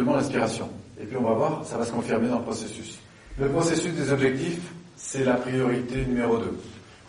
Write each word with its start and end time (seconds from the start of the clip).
l'aspiration. 0.00 0.68
Et 1.00 1.04
puis 1.04 1.16
on 1.16 1.22
va 1.22 1.34
voir, 1.34 1.64
ça 1.64 1.76
va 1.76 1.84
se 1.84 1.92
confirmer 1.92 2.28
dans 2.28 2.38
le 2.38 2.44
processus. 2.44 2.98
Le 3.38 3.48
processus 3.48 3.92
des 3.92 4.12
objectifs, 4.12 4.72
c'est 4.96 5.24
la 5.24 5.34
priorité 5.34 6.04
numéro 6.06 6.38
2. 6.38 6.44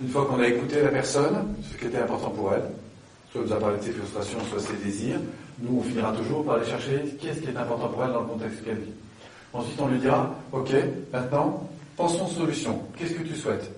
Une 0.01 0.09
fois 0.09 0.25
qu'on 0.25 0.39
a 0.39 0.47
écouté 0.47 0.81
la 0.81 0.89
personne, 0.89 1.55
ce 1.61 1.77
qui 1.77 1.85
était 1.85 1.99
important 1.99 2.29
pour 2.29 2.53
elle, 2.53 2.63
soit 3.31 3.41
elle 3.41 3.47
nous 3.47 3.53
a 3.53 3.59
parlé 3.59 3.77
de 3.77 3.83
ses 3.83 3.91
frustrations, 3.91 4.39
soit 4.49 4.59
ses 4.59 4.75
désirs, 4.83 5.19
nous 5.59 5.79
on 5.79 5.83
finira 5.83 6.11
toujours 6.11 6.43
par 6.43 6.55
aller 6.55 6.65
chercher 6.65 7.15
qu'est-ce 7.21 7.39
qui 7.39 7.49
est 7.49 7.57
important 7.57 7.87
pour 7.87 8.03
elle 8.03 8.11
dans 8.11 8.21
le 8.21 8.27
contexte 8.27 8.63
qu'elle 8.65 8.77
vit. 8.77 8.93
Ensuite 9.53 9.79
on 9.79 9.87
lui 9.87 9.99
dira, 9.99 10.35
ok, 10.51 10.71
maintenant, 11.13 11.69
pensons 11.95 12.27
solution. 12.27 12.81
Qu'est-ce 12.97 13.13
que 13.13 13.23
tu 13.23 13.35
souhaites? 13.35 13.71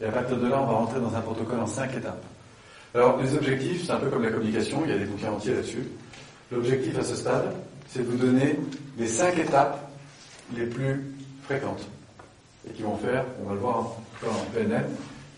Et 0.00 0.06
à 0.06 0.10
partir 0.10 0.36
de 0.36 0.48
là, 0.48 0.60
on 0.60 0.66
va 0.66 0.72
rentrer 0.72 0.98
dans 0.98 1.14
un 1.14 1.20
protocole 1.20 1.60
en 1.60 1.66
cinq 1.66 1.94
étapes. 1.94 2.24
Alors 2.94 3.20
les 3.22 3.34
objectifs, 3.34 3.86
c'est 3.86 3.92
un 3.92 3.96
peu 3.96 4.08
comme 4.08 4.24
la 4.24 4.30
communication, 4.30 4.82
il 4.84 4.90
y 4.90 4.94
a 4.94 4.98
des 4.98 5.04
bouquins 5.04 5.30
entiers 5.30 5.54
là-dessus. 5.54 5.86
L'objectif 6.52 6.98
à 6.98 7.02
ce 7.02 7.16
stade, 7.16 7.54
c'est 7.88 8.00
de 8.00 8.10
vous 8.10 8.18
donner 8.18 8.58
les 8.98 9.06
cinq 9.06 9.38
étapes 9.38 9.90
les 10.54 10.66
plus 10.66 11.02
fréquentes 11.44 11.88
et 12.68 12.72
qui 12.72 12.82
vont 12.82 12.96
faire, 12.98 13.24
on 13.42 13.48
va 13.48 13.54
le 13.54 13.60
voir 13.60 13.78
en 13.78 14.44
PNL, 14.54 14.86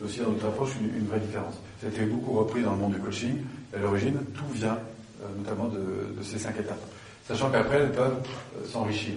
mais 0.01 0.07
aussi 0.07 0.19
dans 0.19 0.31
notre 0.31 0.47
approche, 0.47 0.71
une, 0.81 1.07
vraie 1.07 1.21
différence. 1.21 1.55
Ça 1.81 1.87
a 1.87 1.91
été 1.91 2.05
beaucoup 2.05 2.33
repris 2.33 2.63
dans 2.63 2.73
le 2.73 2.79
monde 2.79 2.95
du 2.95 2.99
coaching. 2.99 3.39
Et 3.73 3.77
à 3.77 3.81
l'origine, 3.81 4.19
tout 4.35 4.53
vient 4.53 4.77
euh, 5.23 5.27
notamment 5.39 5.69
de, 5.69 6.23
ces 6.23 6.39
cinq 6.39 6.59
étapes. 6.59 6.83
Sachant 7.29 7.49
qu'après, 7.49 7.77
elles 7.77 7.93
peuvent 7.93 8.19
euh, 8.59 8.67
s'enrichir. 8.67 9.15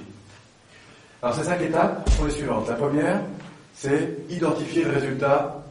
Alors 1.24 1.36
ces 1.36 1.46
cinq 1.46 1.62
étapes 1.62 2.08
sont 2.12 2.26
les 2.26 2.32
suivantes. 2.32 2.68
La 2.70 2.76
première, 2.76 3.22
c'est 3.74 4.20
identifier 4.30 4.84
le 4.84 4.92
résultat, 4.92 5.64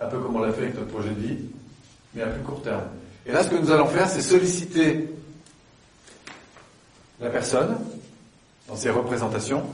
un 0.00 0.06
peu 0.06 0.18
comme 0.18 0.34
on 0.34 0.40
l'a 0.40 0.52
fait 0.52 0.62
avec 0.62 0.74
notre 0.74 0.88
projet 0.88 1.10
de 1.10 1.20
vie, 1.20 1.38
mais 2.12 2.22
à 2.22 2.26
plus 2.26 2.42
court 2.42 2.60
terme. 2.60 2.82
Et 3.26 3.32
là, 3.32 3.42
ce 3.42 3.48
que 3.50 3.56
nous 3.56 3.70
allons 3.72 3.88
faire, 3.88 4.08
c'est 4.08 4.22
solliciter 4.22 5.08
la 7.20 7.28
personne 7.28 7.76
dans 8.68 8.76
ses 8.76 8.90
représentations 8.90 9.64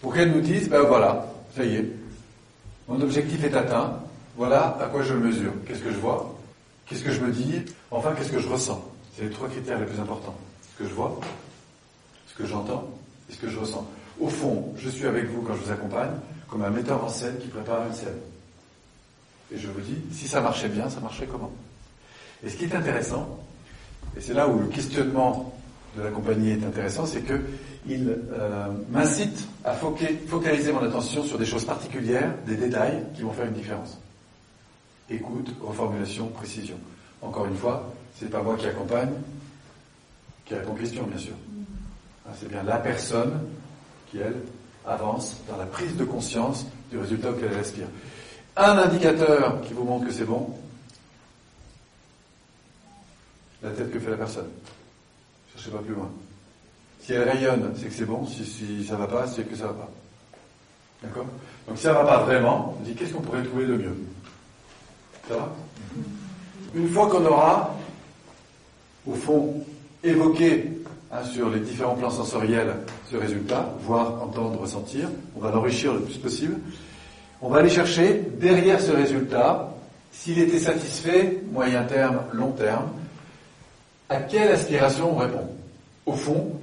pour 0.00 0.14
qu'elle 0.14 0.30
nous 0.30 0.40
dise, 0.40 0.68
ben 0.68 0.82
voilà, 0.82 1.26
ça 1.56 1.64
y 1.64 1.76
est, 1.76 1.92
mon 2.86 3.00
objectif 3.00 3.42
est 3.42 3.54
atteint, 3.54 4.00
voilà 4.36 4.76
à 4.80 4.86
quoi 4.86 5.02
je 5.02 5.14
mesure, 5.14 5.52
qu'est-ce 5.66 5.82
que 5.82 5.90
je 5.90 5.96
vois, 5.96 6.38
qu'est-ce 6.86 7.02
que 7.02 7.10
je 7.10 7.20
me 7.20 7.32
dis, 7.32 7.62
enfin 7.90 8.12
qu'est-ce 8.16 8.30
que 8.30 8.38
je 8.38 8.48
ressens. 8.48 8.84
C'est 9.16 9.24
les 9.24 9.30
trois 9.30 9.48
critères 9.48 9.80
les 9.80 9.86
plus 9.86 9.98
importants. 9.98 10.36
Ce 10.74 10.82
que 10.82 10.88
je 10.88 10.94
vois, 10.94 11.18
ce 12.28 12.34
que 12.34 12.46
j'entends 12.46 12.88
et 13.28 13.32
ce 13.32 13.38
que 13.38 13.48
je 13.48 13.58
ressens. 13.58 13.84
Au 14.20 14.28
fond, 14.28 14.74
je 14.76 14.90
suis 14.90 15.06
avec 15.06 15.26
vous 15.26 15.42
quand 15.42 15.54
je 15.54 15.62
vous 15.62 15.72
accompagne, 15.72 16.12
comme 16.48 16.62
un 16.62 16.70
metteur 16.70 17.02
en 17.02 17.08
scène 17.08 17.38
qui 17.38 17.48
prépare 17.48 17.86
une 17.86 17.94
scène. 17.94 18.18
Et 19.52 19.58
je 19.58 19.68
vous 19.68 19.80
dis, 19.80 19.96
si 20.12 20.28
ça 20.28 20.40
marchait 20.40 20.68
bien, 20.68 20.88
ça 20.90 21.00
marcherait 21.00 21.26
comment? 21.26 21.52
Et 22.46 22.48
ce 22.48 22.56
qui 22.56 22.64
est 22.64 22.74
intéressant, 22.76 23.40
et 24.16 24.20
c'est 24.20 24.32
là 24.32 24.46
où 24.46 24.60
le 24.60 24.68
questionnement 24.68 25.52
de 25.96 26.02
la 26.02 26.10
compagnie 26.10 26.50
est 26.50 26.64
intéressant, 26.64 27.04
c'est 27.04 27.22
qu'il 27.22 28.08
euh, 28.08 28.68
m'incite 28.88 29.48
à 29.64 29.72
focaliser 29.72 30.72
mon 30.72 30.84
attention 30.84 31.24
sur 31.24 31.38
des 31.38 31.44
choses 31.44 31.64
particulières, 31.64 32.32
des 32.46 32.54
détails 32.54 33.02
qui 33.16 33.22
vont 33.22 33.32
faire 33.32 33.46
une 33.46 33.54
différence. 33.54 33.98
Écoute, 35.10 35.52
reformulation, 35.60 36.28
précision. 36.28 36.76
Encore 37.20 37.46
une 37.46 37.56
fois, 37.56 37.92
c'est 38.14 38.30
pas 38.30 38.42
moi 38.42 38.54
qui 38.56 38.66
accompagne, 38.66 39.10
qui 40.44 40.54
répond 40.54 40.70
aux 40.70 40.76
questions, 40.76 41.02
bien 41.02 41.18
sûr. 41.18 41.34
Ah, 42.28 42.32
c'est 42.38 42.48
bien 42.48 42.62
la 42.62 42.76
personne 42.76 43.40
qui, 44.08 44.18
elle, 44.18 44.36
avance 44.86 45.38
dans 45.50 45.56
la 45.56 45.66
prise 45.66 45.96
de 45.96 46.04
conscience 46.04 46.64
du 46.92 46.98
résultat 46.98 47.30
auquel 47.30 47.48
elle 47.52 47.58
aspire. 47.58 47.88
Un 48.56 48.78
indicateur 48.78 49.60
qui 49.62 49.74
vous 49.74 49.82
montre 49.82 50.06
que 50.06 50.12
c'est 50.12 50.24
bon, 50.24 50.56
la 53.66 53.72
tête 53.72 53.90
que 53.90 53.98
fait 53.98 54.10
la 54.10 54.16
personne. 54.16 54.48
Cherchez 55.54 55.70
pas 55.70 55.78
plus 55.78 55.94
loin. 55.94 56.08
Si 57.00 57.12
elle 57.12 57.28
rayonne, 57.28 57.72
c'est 57.76 57.86
que 57.86 57.94
c'est 57.94 58.04
bon. 58.04 58.24
Si, 58.26 58.84
ça 58.86 58.96
va 58.96 59.06
pas, 59.06 59.26
c'est 59.26 59.42
que 59.42 59.56
ça 59.56 59.66
va 59.66 59.72
pas. 59.72 59.90
D'accord? 61.02 61.26
Donc 61.66 61.76
si 61.76 61.82
ça 61.82 61.92
va 61.92 62.04
pas 62.04 62.22
vraiment, 62.22 62.76
on 62.78 62.84
dit 62.84 62.94
qu'est-ce 62.94 63.12
qu'on 63.12 63.22
pourrait 63.22 63.42
trouver 63.42 63.66
de 63.66 63.76
mieux? 63.76 63.96
Ça 65.28 65.34
va? 65.34 65.52
Une 66.74 66.88
fois 66.88 67.08
qu'on 67.08 67.24
aura, 67.24 67.74
au 69.06 69.14
fond, 69.14 69.64
évoqué 70.04 70.70
hein, 71.12 71.24
sur 71.24 71.50
les 71.50 71.60
différents 71.60 71.96
plans 71.96 72.10
sensoriels 72.10 72.74
ce 73.10 73.16
résultat, 73.16 73.74
voir, 73.80 74.22
entendre, 74.22 74.60
ressentir, 74.60 75.08
on 75.36 75.40
va 75.40 75.50
l'enrichir 75.50 75.92
le 75.92 76.00
plus 76.00 76.18
possible. 76.18 76.56
On 77.42 77.48
va 77.48 77.58
aller 77.58 77.70
chercher 77.70 78.22
derrière 78.38 78.80
ce 78.80 78.92
résultat, 78.92 79.74
s'il 80.12 80.38
était 80.38 80.60
satisfait, 80.60 81.42
moyen 81.52 81.84
terme, 81.84 82.20
long 82.32 82.52
terme, 82.52 82.88
à 84.08 84.20
quelle 84.20 84.52
aspiration 84.52 85.14
on 85.14 85.18
répond? 85.18 85.48
Au 86.06 86.12
fond, 86.12 86.60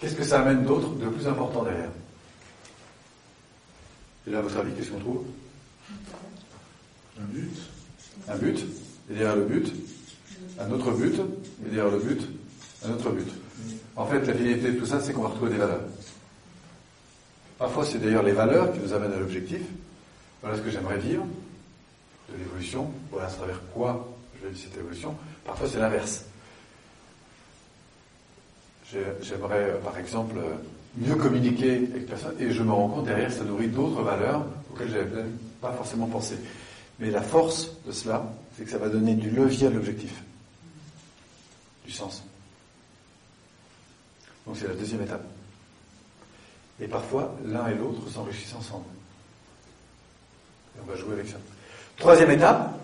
qu'est-ce 0.00 0.14
que 0.14 0.24
ça 0.24 0.40
amène 0.40 0.64
d'autre 0.64 0.90
de 0.90 1.06
plus 1.06 1.26
important 1.26 1.62
derrière? 1.62 1.90
Et 4.26 4.30
là, 4.30 4.38
à 4.38 4.42
votre 4.42 4.56
avis, 4.56 4.72
qu'est-ce 4.72 4.90
qu'on 4.90 4.98
trouve? 4.98 5.24
Un 7.20 7.24
but. 7.24 7.56
Un 8.28 8.36
but. 8.36 8.66
Et 9.10 9.14
derrière 9.14 9.36
le 9.36 9.44
but, 9.44 9.72
un 10.58 10.70
autre 10.72 10.90
but. 10.90 11.14
Et 11.64 11.70
derrière 11.70 11.92
le 11.92 11.98
but, 11.98 12.20
un 12.84 12.90
autre 12.90 13.10
but. 13.10 13.28
En 13.94 14.06
fait, 14.06 14.26
la 14.26 14.34
finalité 14.34 14.72
de 14.72 14.78
tout 14.78 14.86
ça, 14.86 15.00
c'est 15.00 15.12
qu'on 15.12 15.22
va 15.22 15.28
retrouver 15.28 15.52
des 15.52 15.58
valeurs. 15.58 15.82
Parfois, 17.58 17.86
c'est 17.86 17.98
d'ailleurs 17.98 18.24
les 18.24 18.32
valeurs 18.32 18.72
qui 18.72 18.80
nous 18.80 18.92
amènent 18.92 19.12
à 19.12 19.18
l'objectif. 19.18 19.62
Voilà 20.42 20.58
ce 20.58 20.62
que 20.62 20.70
j'aimerais 20.70 20.98
vivre 20.98 21.24
de 22.30 22.36
l'évolution. 22.36 22.90
Voilà 23.10 23.28
à 23.28 23.30
travers 23.30 23.60
quoi 23.72 24.12
je 24.42 24.48
vais 24.48 24.54
cette 24.54 24.76
évolution. 24.76 25.16
Parfois, 25.46 25.68
c'est 25.68 25.78
l'inverse. 25.78 26.24
J'aimerais, 29.20 29.70
euh, 29.70 29.78
par 29.78 29.98
exemple, 29.98 30.36
euh, 30.38 30.54
mieux 30.96 31.16
communiquer 31.16 31.88
avec 31.92 32.06
personne 32.06 32.34
et 32.38 32.50
je 32.50 32.62
me 32.62 32.72
rends 32.72 32.88
compte 32.88 33.06
derrière, 33.06 33.32
ça 33.32 33.44
nourrit 33.44 33.68
d'autres 33.68 34.02
valeurs 34.02 34.44
auxquelles 34.72 34.88
je 34.88 34.98
n'avais 34.98 35.24
pas 35.60 35.72
forcément 35.72 36.06
pensé. 36.06 36.36
Mais 36.98 37.10
la 37.10 37.22
force 37.22 37.70
de 37.86 37.92
cela, 37.92 38.32
c'est 38.56 38.64
que 38.64 38.70
ça 38.70 38.78
va 38.78 38.88
donner 38.88 39.14
du 39.14 39.30
levier 39.30 39.66
à 39.66 39.70
l'objectif, 39.70 40.22
du 41.84 41.92
sens. 41.92 42.22
Donc 44.46 44.56
c'est 44.56 44.68
la 44.68 44.74
deuxième 44.74 45.02
étape. 45.02 45.24
Et 46.80 46.86
parfois, 46.86 47.34
l'un 47.44 47.66
et 47.68 47.74
l'autre 47.74 48.08
s'enrichissent 48.10 48.54
ensemble. 48.54 48.86
Et 50.76 50.80
on 50.82 50.90
va 50.90 50.96
jouer 50.96 51.14
avec 51.14 51.28
ça. 51.28 51.38
Troisième 51.96 52.30
étape, 52.30 52.78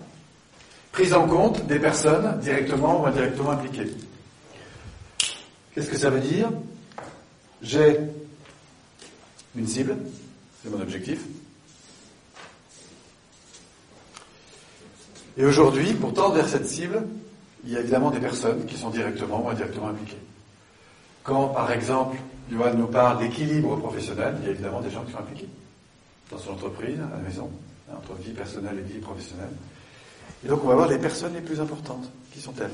prise 0.93 1.13
en 1.13 1.27
compte 1.27 1.65
des 1.65 1.79
personnes 1.79 2.39
directement 2.39 3.01
ou 3.01 3.05
indirectement 3.07 3.51
impliquées. 3.51 3.91
Qu'est-ce 5.73 5.89
que 5.89 5.97
ça 5.97 6.11
veut 6.11 6.21
dire? 6.21 6.49
J'ai 7.63 7.97
une 9.55 9.67
cible, 9.67 9.97
c'est 10.61 10.69
mon 10.69 10.79
objectif. 10.79 11.19
Et 15.35 15.45
aujourd'hui, 15.45 15.93
pour 15.93 16.13
tendre 16.13 16.35
vers 16.35 16.47
cette 16.47 16.67
cible, 16.67 17.03
il 17.65 17.71
y 17.71 17.75
a 17.75 17.79
évidemment 17.79 18.11
des 18.11 18.19
personnes 18.19 18.65
qui 18.67 18.77
sont 18.77 18.91
directement 18.91 19.43
ou 19.43 19.49
indirectement 19.49 19.87
impliquées. 19.87 20.21
Quand, 21.23 21.47
par 21.47 21.71
exemple, 21.71 22.17
Johan 22.51 22.75
nous 22.75 22.87
parle 22.87 23.17
d'équilibre 23.17 23.77
professionnel, 23.77 24.35
il 24.41 24.45
y 24.45 24.47
a 24.49 24.51
évidemment 24.51 24.81
des 24.81 24.91
gens 24.91 25.03
qui 25.03 25.11
sont 25.11 25.19
impliqués. 25.19 25.49
Dans 26.29 26.37
son 26.37 26.51
entreprise, 26.51 26.99
à 26.99 27.17
la 27.17 27.23
maison, 27.23 27.49
entre 27.91 28.13
vie 28.21 28.33
personnelle 28.33 28.77
et 28.77 28.93
vie 28.93 28.99
professionnelle. 28.99 29.53
Et 30.43 30.47
donc 30.47 30.63
on 30.63 30.67
va 30.67 30.75
voir 30.75 30.87
les 30.87 30.97
personnes 30.97 31.33
les 31.33 31.41
plus 31.41 31.59
importantes. 31.59 32.09
Qui 32.31 32.41
sont-elles 32.41 32.71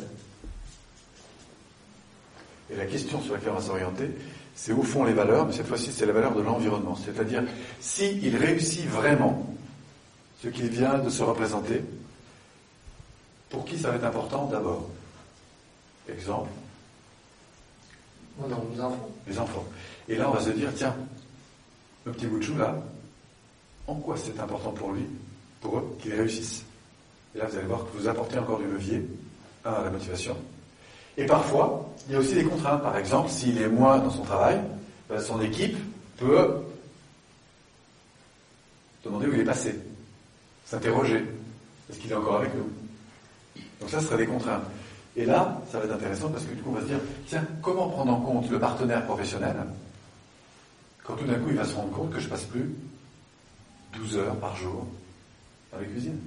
Et 2.71 2.75
la 2.75 2.85
question 2.85 3.21
sur 3.21 3.33
laquelle 3.33 3.51
on 3.51 3.55
va 3.55 3.61
s'orienter, 3.61 4.09
c'est 4.55 4.71
au 4.73 4.83
fond 4.83 5.03
les 5.03 5.13
valeurs, 5.13 5.45
mais 5.45 5.53
cette 5.53 5.67
fois-ci 5.67 5.91
c'est 5.91 6.05
la 6.05 6.13
valeur 6.13 6.33
de 6.33 6.41
l'environnement. 6.41 6.95
C'est-à-dire, 6.95 7.43
s'il 7.79 8.35
réussit 8.35 8.87
vraiment 8.87 9.55
ce 10.41 10.47
qu'il 10.47 10.67
vient 10.67 10.97
de 10.97 11.09
se 11.09 11.23
représenter, 11.23 11.81
pour 13.49 13.65
qui 13.65 13.77
ça 13.77 13.89
va 13.89 13.95
être 13.95 14.05
important 14.05 14.45
d'abord? 14.45 14.89
Exemple, 16.07 16.49
les 18.47 18.81
enfants. 18.81 19.09
Les 19.27 19.39
enfants. 19.39 19.65
Et 20.07 20.15
là, 20.15 20.29
on 20.29 20.33
va 20.33 20.41
se 20.41 20.49
dire, 20.51 20.69
tiens, 20.75 20.95
le 22.05 22.11
petit 22.11 22.25
bout 22.25 22.39
de 22.39 22.43
chou 22.43 22.57
là, 22.57 22.75
en 23.87 23.95
quoi 23.95 24.15
c'est 24.17 24.39
important 24.39 24.71
pour 24.71 24.91
lui, 24.91 25.05
pour 25.61 25.79
eux, 25.79 25.97
qu'ils 26.01 26.13
réussissent 26.13 26.63
Et 27.35 27.37
là, 27.37 27.45
vous 27.45 27.57
allez 27.57 27.67
voir 27.67 27.85
que 27.85 27.97
vous 27.97 28.07
apportez 28.07 28.39
encore 28.39 28.59
du 28.59 28.65
levier 28.65 29.07
à 29.63 29.83
la 29.83 29.89
motivation. 29.89 30.35
Et 31.17 31.25
parfois, 31.25 31.89
il 32.07 32.13
y 32.13 32.15
a 32.15 32.19
aussi 32.19 32.33
des 32.33 32.43
contraintes. 32.43 32.81
Par 32.81 32.97
exemple, 32.97 33.29
s'il 33.29 33.61
est 33.61 33.67
moins 33.67 33.99
dans 33.99 34.09
son 34.09 34.23
travail, 34.23 34.59
ben, 35.09 35.19
son 35.19 35.41
équipe 35.41 35.77
peut 36.17 36.61
demander 39.03 39.27
où 39.27 39.33
il 39.33 39.39
est 39.41 39.45
passé, 39.45 39.79
s'interroger. 40.65 41.23
Est-ce 41.89 41.99
qu'il 41.99 42.11
est 42.11 42.15
encore 42.15 42.37
avec 42.37 42.51
nous? 42.55 42.69
Donc 43.79 43.89
ça, 43.89 43.99
ce 43.99 44.07
serait 44.07 44.17
des 44.17 44.27
contraintes. 44.27 44.63
Et 45.15 45.25
là, 45.25 45.61
ça 45.71 45.79
va 45.79 45.85
être 45.85 45.93
intéressant 45.93 46.29
parce 46.29 46.45
que 46.45 46.53
du 46.53 46.61
coup, 46.61 46.69
on 46.71 46.75
va 46.75 46.81
se 46.81 46.87
dire, 46.87 46.99
tiens, 47.27 47.45
comment 47.61 47.89
prendre 47.89 48.13
en 48.13 48.21
compte 48.21 48.49
le 48.49 48.59
partenaire 48.59 49.05
professionnel 49.05 49.55
quand 51.09 51.15
tout 51.15 51.25
d'un 51.25 51.39
coup, 51.39 51.49
il 51.49 51.55
va 51.55 51.65
se 51.65 51.73
rendre 51.73 51.91
compte 51.91 52.11
que 52.11 52.19
je 52.19 52.27
passe 52.27 52.43
plus 52.43 52.69
12 53.93 54.17
heures 54.17 54.35
par 54.35 54.55
jour 54.55 54.85
dans 55.73 55.79
les 55.79 55.87
cuisines. 55.87 56.19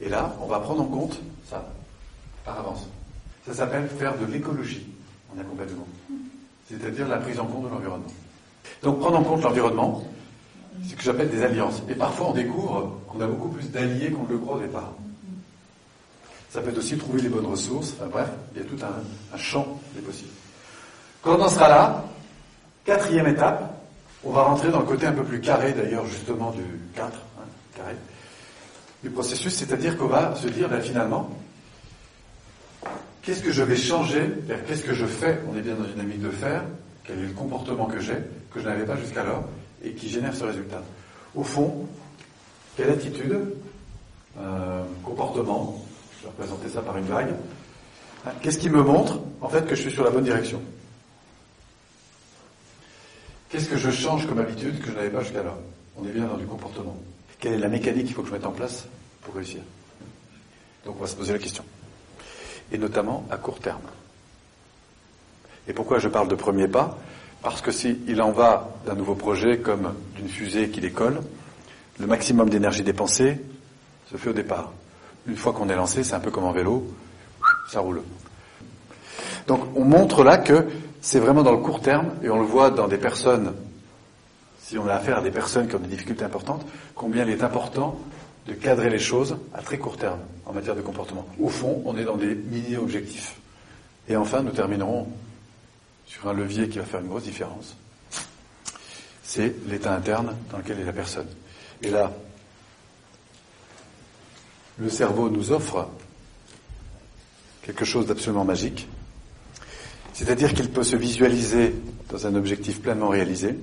Et 0.00 0.08
là, 0.08 0.34
on 0.40 0.46
va 0.46 0.60
prendre 0.60 0.82
en 0.82 0.86
compte 0.86 1.18
ça, 1.48 1.64
par 2.44 2.58
avance. 2.58 2.86
Ça 3.46 3.54
s'appelle 3.54 3.88
faire 3.88 4.18
de 4.18 4.26
l'écologie 4.26 4.86
en 5.34 5.40
accompagnement. 5.40 5.86
C'est-à-dire 6.68 7.08
la 7.08 7.18
prise 7.18 7.38
en 7.38 7.46
compte 7.46 7.64
de 7.64 7.68
l'environnement. 7.68 8.12
Donc 8.82 8.98
prendre 8.98 9.18
en 9.18 9.22
compte 9.22 9.42
l'environnement, 9.42 10.02
c'est 10.82 10.90
ce 10.90 10.96
que 10.96 11.02
j'appelle 11.02 11.30
des 11.30 11.42
alliances. 11.42 11.82
Et 11.88 11.94
parfois 11.94 12.28
on 12.30 12.32
découvre 12.32 12.98
qu'on 13.08 13.20
a 13.20 13.26
beaucoup 13.26 13.48
plus 13.48 13.70
d'alliés 13.70 14.10
qu'on 14.10 14.24
ne 14.24 14.30
le 14.30 14.38
croit 14.38 14.56
au 14.56 14.60
départ. 14.60 14.92
Ça 16.50 16.60
peut 16.60 16.70
être 16.70 16.78
aussi 16.78 16.96
trouver 16.96 17.22
les 17.22 17.28
bonnes 17.28 17.46
ressources. 17.46 17.94
Enfin 17.98 18.08
bref, 18.10 18.28
il 18.54 18.62
y 18.62 18.64
a 18.64 18.68
tout 18.68 18.78
un, 18.84 19.36
champ 19.36 19.78
des 19.94 20.00
possibles. 20.00 20.30
Quand 21.22 21.38
on 21.38 21.48
sera 21.48 21.68
là, 21.68 22.04
quatrième 22.84 23.26
étape, 23.28 23.78
on 24.24 24.30
va 24.32 24.42
rentrer 24.42 24.70
dans 24.70 24.80
le 24.80 24.86
côté 24.86 25.06
un 25.06 25.12
peu 25.12 25.24
plus 25.24 25.40
carré 25.40 25.72
d'ailleurs 25.72 26.06
justement 26.06 26.50
du 26.50 26.62
4, 26.94 27.12
hein, 27.12 27.42
carré, 27.76 27.94
du 29.02 29.10
processus, 29.10 29.54
c'est-à-dire 29.54 29.96
qu'on 29.96 30.06
va 30.06 30.34
se 30.34 30.48
dire 30.48 30.68
ben, 30.68 30.80
finalement, 30.80 31.30
qu'est-ce 33.22 33.42
que 33.42 33.52
je 33.52 33.62
vais 33.62 33.76
changer, 33.76 34.22
qu'est-ce 34.66 34.84
que 34.84 34.94
je 34.94 35.06
fais, 35.06 35.40
on 35.50 35.56
est 35.56 35.62
bien 35.62 35.74
dans 35.74 35.84
une 35.84 35.92
dynamique 35.92 36.22
de 36.22 36.30
faire, 36.30 36.62
quel 37.04 37.18
est 37.18 37.26
le 37.26 37.34
comportement 37.34 37.86
que 37.86 38.00
j'ai, 38.00 38.16
que 38.52 38.60
je 38.60 38.64
n'avais 38.64 38.84
pas 38.84 38.96
jusqu'alors, 38.96 39.44
et 39.82 39.92
qui 39.92 40.08
génère 40.08 40.34
ce 40.34 40.44
résultat? 40.44 40.82
Au 41.34 41.44
fond, 41.44 41.86
quelle 42.76 42.90
attitude, 42.90 43.38
euh, 44.38 44.82
comportement, 45.04 45.84
je 46.18 46.24
vais 46.24 46.28
représenter 46.30 46.68
ça 46.68 46.82
par 46.82 46.96
une 46.96 47.06
vague, 47.06 47.34
qu'est-ce 48.42 48.58
qui 48.58 48.70
me 48.70 48.82
montre 48.82 49.20
en 49.40 49.48
fait 49.48 49.66
que 49.66 49.74
je 49.74 49.82
suis 49.82 49.92
sur 49.92 50.04
la 50.04 50.10
bonne 50.10 50.24
direction? 50.24 50.60
Qu'est-ce 53.48 53.68
que 53.68 53.76
je 53.76 53.90
change 53.90 54.26
comme 54.26 54.40
habitude 54.40 54.80
que 54.80 54.90
je 54.90 54.96
n'avais 54.96 55.10
pas 55.10 55.22
jusqu'alors? 55.22 55.58
On 55.96 56.04
est 56.06 56.10
bien 56.10 56.26
dans 56.26 56.36
du 56.36 56.46
comportement. 56.46 56.96
Quelle 57.38 57.54
est 57.54 57.58
la 57.58 57.68
mécanique 57.68 58.06
qu'il 58.06 58.14
faut 58.14 58.22
que 58.22 58.28
je 58.28 58.32
mette 58.32 58.46
en 58.46 58.52
place 58.52 58.86
pour 59.22 59.34
réussir? 59.34 59.60
Donc 60.84 60.96
on 60.98 61.02
va 61.02 61.06
se 61.06 61.16
poser 61.16 61.32
la 61.32 61.38
question. 61.38 61.64
Et 62.72 62.78
notamment 62.78 63.26
à 63.30 63.36
court 63.36 63.60
terme. 63.60 63.82
Et 65.68 65.72
pourquoi 65.72 65.98
je 65.98 66.08
parle 66.08 66.28
de 66.28 66.34
premier 66.34 66.68
pas? 66.68 66.98
Parce 67.42 67.60
que 67.60 67.70
s'il 67.70 68.20
en 68.22 68.32
va 68.32 68.70
d'un 68.86 68.94
nouveau 68.94 69.14
projet 69.14 69.58
comme 69.58 69.94
d'une 70.16 70.28
fusée 70.28 70.70
qui 70.70 70.80
décolle, 70.80 71.20
le 71.98 72.06
maximum 72.06 72.50
d'énergie 72.50 72.82
dépensée 72.82 73.40
se 74.10 74.16
fait 74.16 74.30
au 74.30 74.32
départ. 74.32 74.72
Une 75.26 75.36
fois 75.36 75.52
qu'on 75.52 75.68
est 75.68 75.76
lancé, 75.76 76.04
c'est 76.04 76.14
un 76.14 76.20
peu 76.20 76.30
comme 76.30 76.44
en 76.44 76.52
vélo, 76.52 76.86
ça 77.68 77.80
roule. 77.80 78.02
Donc 79.46 79.76
on 79.76 79.84
montre 79.84 80.24
là 80.24 80.38
que 80.38 80.66
c'est 81.00 81.20
vraiment 81.20 81.42
dans 81.42 81.52
le 81.52 81.58
court 81.58 81.80
terme, 81.80 82.10
et 82.22 82.30
on 82.30 82.38
le 82.40 82.46
voit 82.46 82.70
dans 82.70 82.88
des 82.88 82.98
personnes, 82.98 83.54
si 84.66 84.76
on 84.78 84.88
a 84.88 84.94
affaire 84.94 85.18
à 85.18 85.20
des 85.22 85.30
personnes 85.30 85.68
qui 85.68 85.76
ont 85.76 85.78
des 85.78 85.86
difficultés 85.86 86.24
importantes, 86.24 86.66
combien 86.96 87.24
il 87.24 87.30
est 87.30 87.44
important 87.44 88.00
de 88.48 88.52
cadrer 88.52 88.90
les 88.90 88.98
choses 88.98 89.36
à 89.54 89.62
très 89.62 89.78
court 89.78 89.96
terme 89.96 90.18
en 90.44 90.52
matière 90.52 90.74
de 90.74 90.80
comportement. 90.80 91.24
Au 91.40 91.48
fond, 91.48 91.82
on 91.84 91.96
est 91.96 92.02
dans 92.02 92.16
des 92.16 92.34
mini-objectifs. 92.34 93.36
Et 94.08 94.16
enfin, 94.16 94.42
nous 94.42 94.50
terminerons 94.50 95.06
sur 96.04 96.28
un 96.28 96.32
levier 96.32 96.68
qui 96.68 96.78
va 96.78 96.84
faire 96.84 96.98
une 96.98 97.06
grosse 97.06 97.22
différence. 97.22 97.76
C'est 99.22 99.54
l'état 99.68 99.94
interne 99.94 100.34
dans 100.50 100.58
lequel 100.58 100.80
est 100.80 100.84
la 100.84 100.92
personne. 100.92 101.28
Et 101.82 101.90
là, 101.90 102.12
le 104.78 104.90
cerveau 104.90 105.30
nous 105.30 105.52
offre 105.52 105.88
quelque 107.62 107.84
chose 107.84 108.06
d'absolument 108.06 108.44
magique, 108.44 108.88
c'est-à-dire 110.12 110.54
qu'il 110.54 110.70
peut 110.70 110.82
se 110.82 110.96
visualiser 110.96 111.72
dans 112.10 112.26
un 112.26 112.34
objectif 112.34 112.82
pleinement 112.82 113.08
réalisé. 113.08 113.56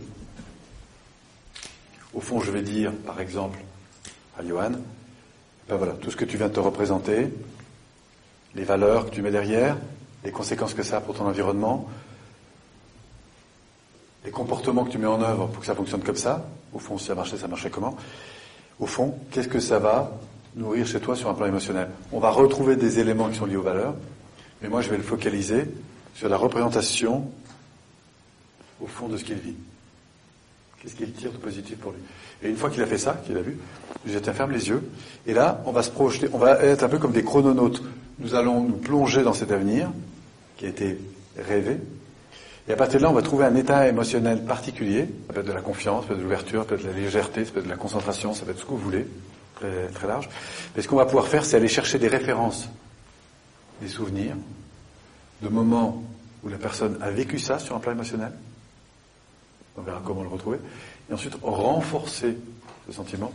Au 2.13 2.19
fond, 2.19 2.39
je 2.39 2.51
vais 2.51 2.62
dire, 2.62 2.92
par 3.06 3.19
exemple, 3.19 3.60
à 4.38 4.45
Johan, 4.45 4.71
ben 5.68 5.75
voilà, 5.77 5.94
tout 5.94 6.12
ce 6.12 6.15
que 6.15 6.25
tu 6.25 6.38
viens 6.38 6.48
de 6.48 6.54
te 6.54 6.60
représenter, 6.60 7.30
les 8.56 8.63
valeurs 8.63 9.06
que 9.10 9.15
tu 9.15 9.21
mets 9.21 9.31
derrière, 9.31 9.77
les 10.24 10.31
conséquences 10.31 10.74
que 10.74 10.83
ça 10.83 10.98
a 10.98 11.01
pour 11.01 11.15
ton 11.15 11.25
environnement, 11.25 11.89
les 14.25 14.31
comportements 14.31 14.86
que 14.86 14.92
tu 14.92 14.98
mets 14.98 15.07
en 15.07 15.21
œuvre 15.21 15.48
pour 15.48 15.60
que 15.60 15.65
ça 15.65 15.75
fonctionne 15.75 16.01
comme 16.01 16.15
ça. 16.15 16.45
Au 16.74 16.80
fond, 16.80 16.98
si 16.98 17.07
ça 17.07 17.15
marchait, 17.15 17.38
ça 17.38 17.48
marchait 17.48 17.69
comment 17.69 17.98
Au 18.80 18.86
fond, 18.86 19.18
qu'est-ce 19.31 19.48
que 19.48 19.60
ça 19.60 19.80
va 19.80 20.12
nourrir 20.56 20.86
chez 20.88 21.00
toi 21.00 21.15
sur 21.15 21.30
un 21.30 21.33
plan 21.33 21.48
émotionnel? 21.48 21.89
On 22.12 22.19
va 22.19 22.30
retrouver 22.30 22.75
des 22.75 23.00
éléments 23.00 23.30
qui 23.30 23.38
sont 23.38 23.45
liés 23.45 23.57
aux 23.57 23.63
valeurs, 23.63 23.95
mais 24.62 24.69
moi 24.69 24.81
je 24.81 24.89
vais 24.89 24.98
le 24.98 25.04
focaliser 25.04 25.65
sur 26.15 26.30
la 26.30 26.38
représentation 26.38 27.30
au 28.81 28.88
fond 28.88 29.07
de 29.07 29.18
ce 29.18 29.24
qu'il 29.24 29.36
vit. 29.36 29.56
Qu'est-ce 30.83 30.95
qu'il 30.95 31.13
tire 31.13 31.31
de 31.31 31.38
positif 31.38 31.77
pour 31.77 31.94
lui? 31.94 32.00
Et 32.44 32.50
une 32.50 32.57
fois 32.57 32.69
qu'il 32.69 32.81
a 32.81 32.85
fait 32.85 32.97
ça, 32.97 33.21
qu'il 33.25 33.38
a 33.38 33.41
vu, 33.41 33.57
je 34.06 34.19
ferme 34.19 34.51
les 34.51 34.68
yeux, 34.68 34.83
et 35.25 35.33
là, 35.33 35.63
on 35.65 35.71
va 35.71 35.81
se 35.81 35.89
projeter, 35.89 36.27
on 36.33 36.38
va 36.38 36.59
être 36.62 36.83
un 36.83 36.89
peu 36.89 37.00
comme 37.00 37.13
des 37.13 37.24
chrononautes. 37.24 37.81
Nous 38.19 38.35
allons 38.35 38.62
nous 38.62 38.75
plonger 38.75 39.24
dans 39.24 39.33
cet 39.33 39.51
avenir 39.51 39.89
qui 40.57 40.65
a 40.65 40.69
été 40.69 40.97
rêvé, 41.38 41.80
et 42.68 42.74
à 42.74 42.75
partir 42.75 43.00
de 43.00 43.03
là, 43.03 43.09
on 43.09 43.13
va 43.13 43.21
trouver 43.21 43.45
un 43.45 43.56
état 43.56 43.88
émotionnel 43.88 44.44
particulier. 44.45 45.07
Ça 45.27 45.33
peut 45.33 45.41
être 45.41 45.47
de 45.47 45.53
la 45.53 45.62
confiance, 45.62 46.03
ça 46.03 46.07
peut 46.07 46.13
être 46.13 46.19
de 46.19 46.24
l'ouverture, 46.24 46.62
ça 46.62 46.68
peut 46.68 46.75
être 46.75 46.83
de 46.83 46.88
la 46.88 46.94
légèreté, 46.94 47.44
ça 47.44 47.51
peut 47.51 47.59
être 47.59 47.65
de 47.65 47.71
la 47.71 47.77
concentration, 47.77 48.33
ça 48.33 48.45
peut 48.45 48.51
être 48.51 48.59
ce 48.59 48.65
que 48.65 48.69
vous 48.69 48.77
voulez, 48.77 49.06
très, 49.56 49.88
très 49.88 50.07
large. 50.07 50.29
Mais 50.75 50.81
ce 50.81 50.88
qu'on 50.88 50.95
va 50.95 51.06
pouvoir 51.06 51.27
faire, 51.27 51.44
c'est 51.44 51.57
aller 51.57 51.68
chercher 51.68 52.00
des 52.00 52.07
références, 52.07 52.69
des 53.81 53.89
souvenirs, 53.89 54.36
de 55.41 55.50
moments 55.50 56.03
où 56.44 56.50
la 56.50 56.57
personne 56.57 56.97
a 57.01 57.09
vécu 57.09 57.38
ça 57.38 57.59
sur 57.59 57.75
un 57.75 57.79
plan 57.79 57.91
émotionnel. 57.91 58.31
On 59.77 59.81
verra 59.81 60.01
comment 60.05 60.23
le 60.23 60.29
retrouver. 60.29 60.59
Et 61.09 61.13
ensuite, 61.13 61.35
renforcer 61.41 62.37
ce 62.87 62.93
sentiment. 62.93 63.31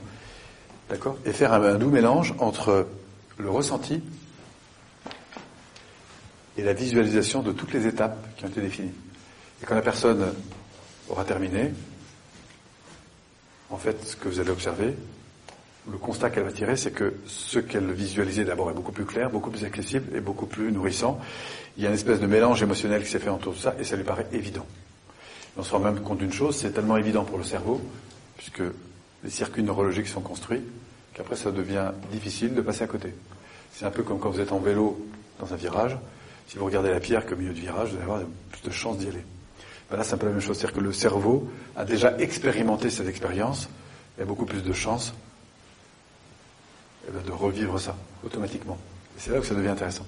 D'accord 0.88 1.18
Et 1.24 1.32
faire 1.32 1.52
un 1.52 1.74
doux 1.74 1.90
mélange 1.90 2.34
entre 2.38 2.86
le 3.36 3.50
ressenti 3.50 4.02
et 6.56 6.62
la 6.62 6.72
visualisation 6.72 7.42
de 7.42 7.52
toutes 7.52 7.72
les 7.72 7.86
étapes 7.86 8.18
qui 8.36 8.44
ont 8.44 8.48
été 8.48 8.60
définies. 8.60 8.92
Et 9.62 9.66
quand 9.66 9.74
la 9.74 9.82
personne 9.82 10.32
aura 11.08 11.24
terminé, 11.24 11.72
en 13.70 13.76
fait, 13.76 14.04
ce 14.04 14.16
que 14.16 14.28
vous 14.28 14.40
allez 14.40 14.50
observer, 14.50 14.94
le 15.90 15.98
constat 15.98 16.30
qu'elle 16.30 16.44
va 16.44 16.52
tirer, 16.52 16.76
c'est 16.76 16.90
que 16.90 17.14
ce 17.26 17.58
qu'elle 17.58 17.90
visualisait 17.92 18.44
d'abord 18.44 18.70
est 18.70 18.74
beaucoup 18.74 18.92
plus 18.92 19.04
clair, 19.04 19.30
beaucoup 19.30 19.50
plus 19.50 19.64
accessible 19.64 20.14
et 20.16 20.20
beaucoup 20.20 20.46
plus 20.46 20.72
nourrissant. 20.72 21.18
Il 21.76 21.82
y 21.82 21.86
a 21.86 21.88
une 21.88 21.94
espèce 21.94 22.20
de 22.20 22.26
mélange 22.26 22.62
émotionnel 22.62 23.02
qui 23.02 23.10
s'est 23.10 23.18
fait 23.18 23.30
autour 23.30 23.54
de 23.54 23.58
ça 23.58 23.74
et 23.78 23.84
ça 23.84 23.96
lui 23.96 24.04
paraît 24.04 24.26
évident. 24.32 24.66
On 25.58 25.64
se 25.64 25.72
rend 25.72 25.80
même 25.80 26.00
compte 26.00 26.18
d'une 26.18 26.32
chose, 26.32 26.56
c'est 26.56 26.70
tellement 26.70 26.96
évident 26.96 27.24
pour 27.24 27.36
le 27.36 27.44
cerveau, 27.44 27.80
puisque 28.36 28.62
les 29.24 29.30
circuits 29.30 29.64
neurologiques 29.64 30.06
sont 30.06 30.20
construits, 30.20 30.62
qu'après 31.14 31.34
ça 31.34 31.50
devient 31.50 31.90
difficile 32.12 32.54
de 32.54 32.60
passer 32.60 32.84
à 32.84 32.86
côté. 32.86 33.12
C'est 33.72 33.84
un 33.84 33.90
peu 33.90 34.04
comme 34.04 34.20
quand 34.20 34.30
vous 34.30 34.40
êtes 34.40 34.52
en 34.52 34.60
vélo 34.60 35.04
dans 35.40 35.52
un 35.52 35.56
virage. 35.56 35.98
Si 36.46 36.56
vous 36.56 36.64
regardez 36.64 36.90
la 36.90 37.00
pierre 37.00 37.26
comme 37.26 37.40
milieu 37.40 37.52
de 37.52 37.58
virage, 37.58 37.90
vous 37.90 37.96
allez 37.96 38.04
avoir 38.04 38.20
plus 38.52 38.62
de 38.62 38.70
chances 38.70 38.98
d'y 38.98 39.08
aller. 39.08 39.24
Ben 39.90 39.96
là, 39.96 40.04
c'est 40.04 40.14
un 40.14 40.18
peu 40.18 40.26
la 40.26 40.32
même 40.32 40.40
chose. 40.40 40.56
C'est-à-dire 40.56 40.76
que 40.76 40.84
le 40.84 40.92
cerveau 40.92 41.50
a 41.76 41.84
déjà 41.84 42.16
expérimenté 42.18 42.88
cette 42.88 43.08
expérience, 43.08 43.68
y 44.18 44.22
a 44.22 44.24
beaucoup 44.24 44.46
plus 44.46 44.62
de 44.62 44.72
chances 44.72 45.12
eh 47.08 47.10
ben, 47.10 47.22
de 47.22 47.32
revivre 47.32 47.80
ça 47.80 47.96
automatiquement. 48.24 48.78
Et 49.16 49.20
c'est 49.20 49.32
là 49.32 49.40
que 49.40 49.46
ça 49.46 49.54
devient 49.54 49.68
intéressant. 49.68 50.06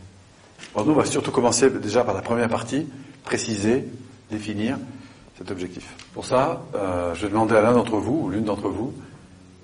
Alors 0.75 0.87
nous, 0.87 0.93
on 0.93 0.97
va 0.97 1.05
surtout 1.07 1.33
commencer 1.33 1.71
déjà 1.71 2.05
par 2.05 2.15
la 2.15 2.23
première 2.23 2.49
partie, 2.49 2.87
préciser, 3.25 3.85
définir 4.31 4.79
cet 5.41 5.51
objectif. 5.51 5.97
Pour 6.13 6.27
ça, 6.27 6.63
euh, 6.75 7.15
je 7.15 7.23
vais 7.23 7.33
demander 7.33 7.57
à 7.57 7.63
l'un 7.63 7.73
d'entre 7.73 7.97
vous, 7.97 8.25
ou 8.25 8.29
l'une 8.29 8.45
d'entre 8.45 8.69
vous, 8.69 8.93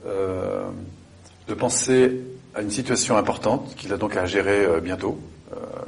euh, 0.06 0.64
de 1.49 1.54
penser 1.54 2.23
à 2.54 2.62
une 2.62 2.71
situation 2.71 3.18
importante 3.18 3.75
qu'il 3.76 3.92
a 3.92 3.99
donc 3.99 4.16
à 4.16 4.25
gérer 4.25 4.64
euh, 4.64 4.80
bientôt, 4.80 5.18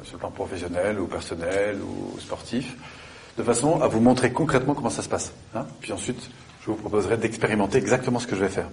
sur 0.05 0.15
le 0.15 0.19
plan 0.21 0.31
professionnel 0.31 1.01
ou 1.01 1.07
personnel 1.07 1.79
ou 1.83 2.19
sportif, 2.21 2.77
de 3.37 3.43
façon 3.43 3.81
à 3.83 3.89
vous 3.89 3.99
montrer 3.99 4.31
concrètement 4.33 4.73
comment 4.73 4.89
ça 4.89 5.03
se 5.03 5.09
passe. 5.09 5.33
Hein. 5.55 5.67
Puis 5.81 5.93
ensuite, 5.93 6.31
je 6.63 6.71
vous 6.71 6.77
proposerai 6.77 7.17
d'expérimenter 7.17 7.79
exactement 7.79 8.21
ce 8.21 8.29
que 8.29 8.37
je 8.37 8.43
vais 8.43 8.49
faire. 8.51 8.69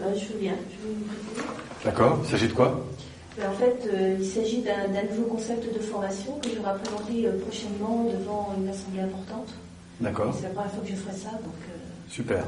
Euh, 0.00 0.14
je 0.16 0.32
veux 0.32 0.38
bien. 0.38 0.54
D'accord. 1.84 2.20
Il 2.24 2.30
s'agit 2.30 2.48
de 2.48 2.54
quoi? 2.54 2.82
En 3.40 3.52
fait, 3.52 3.88
euh, 3.88 4.16
il 4.20 4.26
s'agit 4.26 4.60
d'un 4.60 5.02
nouveau 5.10 5.24
concept 5.30 5.72
de 5.72 5.78
formation 5.78 6.38
que 6.40 6.50
je 6.50 6.56
vais 6.56 6.60
présenter 6.60 7.26
euh, 7.26 7.38
prochainement 7.40 8.04
devant 8.04 8.54
une 8.58 8.68
assemblée 8.68 9.00
importante. 9.00 9.54
D'accord. 10.00 10.34
C'est 10.36 10.42
la 10.42 10.48
première 10.50 10.70
fois 10.70 10.82
que 10.82 10.90
je 10.90 10.96
ferai 10.96 11.16
ça, 11.16 11.30
donc. 11.30 11.54
Super. 12.08 12.44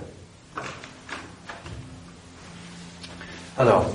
Alors. 3.57 3.87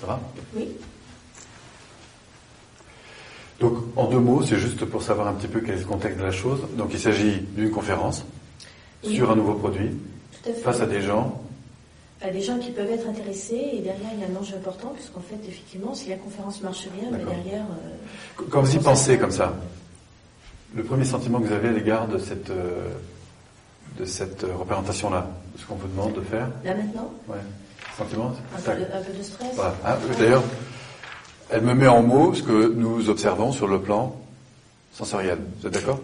Ça 0.00 0.06
va? 0.06 0.20
Oui. 0.56 0.68
Donc, 3.60 3.76
en 3.96 4.06
deux 4.06 4.20
mots, 4.20 4.42
c'est 4.42 4.56
juste 4.56 4.84
pour 4.86 5.02
savoir 5.02 5.26
un 5.26 5.34
petit 5.34 5.48
peu 5.48 5.60
quel 5.60 5.74
est 5.74 5.80
le 5.80 5.84
contexte 5.84 6.18
de 6.18 6.24
la 6.24 6.30
chose. 6.30 6.60
Donc, 6.74 6.90
il 6.92 7.00
s'agit 7.00 7.40
d'une 7.40 7.70
conférence 7.70 8.24
sur 9.02 9.30
un 9.30 9.36
nouveau 9.36 9.54
produit, 9.54 9.90
face 10.62 10.80
à 10.80 10.86
des 10.86 11.02
gens. 11.02 11.42
Des 12.30 12.42
gens 12.42 12.58
qui 12.58 12.70
peuvent 12.70 12.90
être 12.90 13.08
intéressés, 13.08 13.70
et 13.74 13.80
derrière, 13.80 14.10
il 14.14 14.20
y 14.20 14.24
a 14.24 14.26
un 14.26 14.40
enjeu 14.40 14.56
important, 14.56 14.92
puisqu'en 14.94 15.20
fait, 15.20 15.38
effectivement, 15.46 15.94
si 15.94 16.08
la 16.08 16.16
conférence 16.16 16.60
marche 16.62 16.88
bien, 16.98 17.10
mais 17.10 17.18
derrière. 17.18 17.64
Euh, 17.64 18.44
Quand 18.50 18.62
vous 18.62 18.74
y 18.74 18.78
pensez 18.78 19.18
comme 19.18 19.30
ça, 19.30 19.54
le 20.74 20.82
premier 20.82 21.04
sentiment 21.04 21.40
que 21.40 21.46
vous 21.46 21.52
avez 21.52 21.68
à 21.68 21.72
l'égard 21.72 22.08
de 22.08 22.18
cette, 22.18 22.50
euh, 22.50 22.88
de 23.98 24.04
cette 24.04 24.44
euh, 24.44 24.54
représentation-là, 24.56 25.26
de 25.54 25.60
ce 25.60 25.66
qu'on 25.66 25.76
vous 25.76 25.88
demande 25.88 26.14
de 26.14 26.20
faire? 26.20 26.48
Là 26.64 26.74
maintenant? 26.74 27.10
Ouais. 27.28 27.36
Sentiment? 27.96 28.32
Un 28.56 28.60
peu, 28.60 28.72
de, 28.72 28.84
un 28.84 29.02
peu 29.02 29.12
de 29.18 29.22
stress? 29.22 29.54
Voilà. 29.54 29.74
Hein, 29.84 29.96
D'ailleurs, 30.18 30.42
elle 31.50 31.62
me 31.62 31.74
met 31.74 31.88
en 31.88 32.02
mots 32.02 32.34
ce 32.34 32.42
que 32.42 32.72
nous 32.74 33.08
observons 33.10 33.52
sur 33.52 33.66
le 33.66 33.80
plan 33.80 34.14
sensoriel. 34.92 35.38
Vous 35.60 35.66
êtes 35.66 35.74
d'accord? 35.74 36.00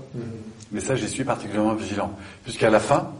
Mais 0.72 0.80
ça, 0.80 0.96
j'y 0.96 1.08
suis 1.08 1.24
particulièrement 1.24 1.74
vigilant. 1.74 2.10
Puisqu'à 2.42 2.70
la 2.70 2.80
fin, 2.80 3.10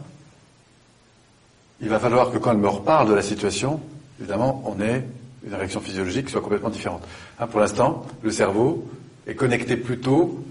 il 1.81 1.89
va 1.89 1.99
falloir 1.99 2.31
que 2.31 2.37
quand 2.37 2.51
elle 2.51 2.57
me 2.57 2.69
reparle 2.69 3.09
de 3.09 3.13
la 3.13 3.21
situation, 3.21 3.79
évidemment, 4.19 4.63
on 4.65 4.81
ait 4.81 5.03
une 5.45 5.53
réaction 5.53 5.79
physiologique 5.79 6.27
qui 6.27 6.31
soit 6.31 6.41
complètement 6.41 6.69
différente. 6.69 7.03
Hein, 7.39 7.47
pour 7.47 7.59
l'instant, 7.59 8.05
le 8.23 8.31
cerveau 8.31 8.87
est 9.27 9.35
connecté 9.35 9.77
plutôt 9.77 10.43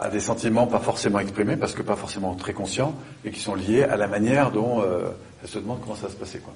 à 0.00 0.08
des 0.08 0.20
sentiments 0.20 0.66
pas 0.66 0.78
forcément 0.78 1.18
exprimés, 1.18 1.56
parce 1.56 1.74
que 1.74 1.82
pas 1.82 1.96
forcément 1.96 2.34
très 2.34 2.54
conscients, 2.54 2.94
et 3.24 3.30
qui 3.30 3.40
sont 3.40 3.54
liés 3.54 3.84
à 3.84 3.96
la 3.96 4.06
manière 4.06 4.50
dont 4.50 4.80
euh, 4.80 5.10
elle 5.42 5.48
se 5.48 5.58
demande 5.58 5.80
comment 5.82 5.94
ça 5.94 6.06
va 6.06 6.12
se 6.12 6.16
passer. 6.16 6.38
Quoi. 6.38 6.54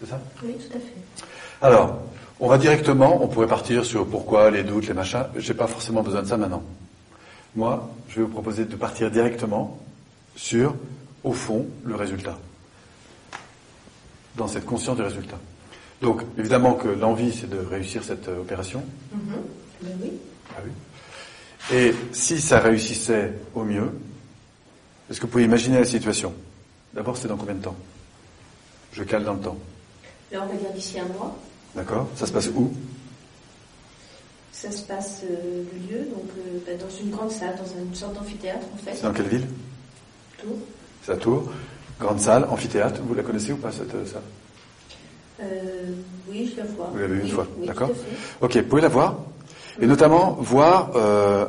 C'est 0.00 0.08
ça? 0.08 0.18
Oui, 0.42 0.54
tout 0.54 0.76
à 0.76 0.80
fait. 0.80 1.26
alors, 1.60 1.98
on 2.40 2.48
va 2.48 2.58
directement, 2.58 3.22
on 3.22 3.28
pourrait 3.28 3.46
partir 3.46 3.84
sur 3.84 4.06
pourquoi, 4.06 4.50
les 4.50 4.64
doutes, 4.64 4.88
les 4.88 4.94
machins. 4.94 5.26
J'ai 5.36 5.54
pas 5.54 5.66
forcément 5.66 6.02
besoin 6.02 6.22
de 6.22 6.26
ça 6.26 6.36
maintenant. 6.36 6.62
Moi, 7.54 7.88
je 8.08 8.16
vais 8.16 8.22
vous 8.22 8.32
proposer 8.32 8.64
de 8.64 8.74
partir 8.74 9.10
directement 9.10 9.78
sur, 10.34 10.74
au 11.22 11.32
fond, 11.32 11.66
le 11.84 11.94
résultat. 11.94 12.38
Dans 14.36 14.48
cette 14.48 14.64
conscience 14.64 14.96
du 14.96 15.02
résultat. 15.02 15.38
Donc, 16.00 16.22
évidemment 16.38 16.74
que 16.74 16.88
l'envie, 16.88 17.32
c'est 17.32 17.48
de 17.48 17.58
réussir 17.58 18.02
cette 18.02 18.28
euh, 18.28 18.40
opération. 18.40 18.82
Ben 19.12 19.90
oui. 20.02 20.10
Ah 20.50 20.60
oui. 20.64 20.70
Et 21.76 21.94
si 22.12 22.40
ça 22.40 22.58
réussissait 22.58 23.32
au 23.54 23.62
mieux, 23.62 23.92
est-ce 25.10 25.20
que 25.20 25.26
vous 25.26 25.32
pouvez 25.32 25.44
imaginer 25.44 25.78
la 25.78 25.84
situation? 25.84 26.32
D'abord, 26.92 27.16
c'est 27.16 27.28
dans 27.28 27.36
combien 27.36 27.54
de 27.54 27.62
temps? 27.62 27.76
Je 28.92 29.04
cale 29.04 29.24
dans 29.24 29.34
le 29.34 29.40
temps. 29.40 29.56
Là, 30.32 30.42
on 30.42 30.46
va 30.46 30.54
dire 30.54 30.72
d'ici 30.72 30.98
un 30.98 31.06
mois. 31.06 31.36
D'accord 31.74 32.08
Ça 32.16 32.26
se 32.26 32.32
passe 32.32 32.48
où? 32.48 32.72
Ça 34.52 34.70
se 34.70 34.82
passe 34.82 35.22
euh, 35.24 35.64
le 35.72 35.88
lieu, 35.88 36.04
donc 36.04 36.24
euh, 36.38 36.58
ben, 36.66 36.78
dans 36.78 36.90
une 36.90 37.10
grande 37.10 37.30
salle, 37.30 37.56
dans 37.56 37.80
une 37.80 37.94
sorte 37.94 38.14
d'amphithéâtre 38.14 38.66
en 38.74 38.76
fait. 38.76 38.94
C'est 38.94 39.02
dans 39.02 39.12
quelle 39.12 39.28
ville? 39.28 39.46
Tours. 40.38 40.58
C'est 41.02 41.12
à 41.12 41.16
Tours. 41.16 41.50
Grande 42.00 42.20
salle, 42.20 42.46
amphithéâtre. 42.50 43.00
Vous 43.06 43.14
la 43.14 43.22
connaissez 43.22 43.52
ou 43.52 43.56
pas 43.56 43.70
cette 43.70 43.94
euh, 43.94 44.04
salle? 44.06 44.22
Euh, 45.40 45.44
oui, 46.28 46.52
je 46.52 46.60
la 46.60 46.66
vois. 46.66 46.90
Vous 46.92 46.98
l'avez 46.98 47.14
vu 47.14 47.22
une 47.22 47.28
fois, 47.28 47.46
oui, 47.58 47.66
d'accord. 47.66 47.90
Ok, 48.40 48.56
vous 48.56 48.62
pouvez 48.64 48.82
la 48.82 48.88
voir 48.88 49.16
Et 49.80 49.86
notamment 49.86 50.32
voir, 50.40 50.90
euh, 50.94 51.46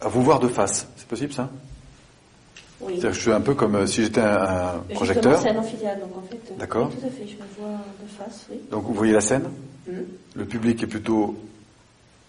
à 0.00 0.08
vous 0.08 0.22
voir 0.22 0.40
de 0.40 0.48
face. 0.48 0.86
C'est 0.96 1.08
possible 1.08 1.32
ça? 1.32 1.48
Oui. 2.80 2.94
C'est-à-dire 2.94 3.10
que 3.10 3.16
je 3.16 3.20
suis 3.20 3.32
un 3.32 3.40
peu 3.40 3.54
comme 3.54 3.86
si 3.86 4.02
j'étais 4.02 4.20
un, 4.20 4.82
projecteur. 4.94 5.40
C'est 5.40 5.50
un 5.50 5.58
amphithéâtre, 5.58 6.00
donc 6.00 6.16
en 6.16 6.22
fait. 6.22 6.58
D'accord. 6.58 6.90
tout 6.90 7.06
à 7.06 7.10
fait, 7.10 7.26
je 7.26 7.34
me 7.34 7.48
vois 7.58 7.78
de 8.02 8.08
face, 8.18 8.46
oui. 8.50 8.60
Donc 8.70 8.84
vous 8.84 8.94
voyez 8.94 9.12
la 9.12 9.20
scène? 9.20 9.44
Hum. 9.88 9.94
Le 10.34 10.44
public 10.44 10.82
est 10.82 10.86
plutôt 10.86 11.36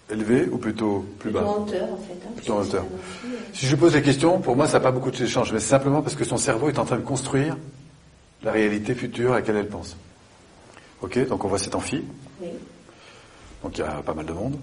élevé 0.09 0.47
ou 0.49 0.57
plutôt 0.57 0.99
plus 1.19 1.31
Plutôt 1.31 1.39
bas 1.39 1.45
en 1.45 1.63
hauteur, 1.63 1.91
en 1.91 1.97
fait. 1.97 2.13
Hein, 2.13 2.31
Plutôt 2.35 2.53
en 2.53 2.61
hauteur. 2.61 2.83
euh, 2.83 3.27
Si 3.53 3.65
je 3.67 3.75
pose 3.75 3.93
la 3.93 4.01
question, 4.01 4.39
pour 4.39 4.55
moi 4.55 4.67
ça 4.67 4.73
n'a 4.73 4.79
pas 4.83 4.91
beaucoup 4.91 5.11
de 5.11 5.21
échange, 5.23 5.51
mais 5.53 5.59
c'est 5.59 5.67
simplement 5.69 6.01
parce 6.01 6.15
que 6.15 6.23
son 6.23 6.37
cerveau 6.37 6.69
est 6.69 6.79
en 6.79 6.85
train 6.85 6.97
de 6.97 7.01
construire 7.03 7.57
la 8.43 8.51
réalité 8.51 8.93
future 8.95 9.33
à 9.33 9.35
laquelle 9.35 9.55
elle 9.57 9.67
pense. 9.67 9.97
Ok, 11.01 11.27
donc 11.27 11.43
on 11.43 11.47
voit 11.47 11.59
cet 11.59 11.75
amphi, 11.75 12.03
Oui. 12.41 12.47
donc 13.63 13.77
il 13.77 13.81
y 13.81 13.83
a 13.83 14.01
pas 14.01 14.13
mal 14.13 14.25
de 14.25 14.33
monde. 14.33 14.57